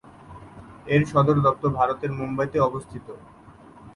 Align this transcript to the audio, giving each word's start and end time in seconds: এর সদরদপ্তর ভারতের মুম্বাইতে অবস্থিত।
এর 0.87 1.01
সদরদপ্তর 1.11 1.69
ভারতের 1.79 2.11
মুম্বাইতে 2.19 2.57
অবস্থিত। 2.59 3.07